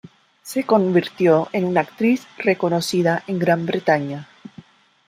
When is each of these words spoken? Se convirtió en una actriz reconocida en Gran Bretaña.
Se 0.41 0.63
convirtió 0.63 1.47
en 1.53 1.63
una 1.63 1.81
actriz 1.81 2.25
reconocida 2.39 3.23
en 3.27 3.37
Gran 3.37 3.67
Bretaña. 3.67 4.27